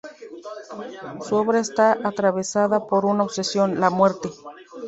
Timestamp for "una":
3.05-3.21